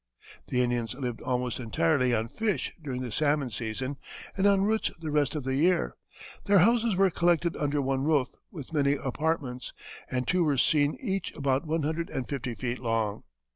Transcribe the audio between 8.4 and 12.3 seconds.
with many apartments, and two were seen each about one hundred and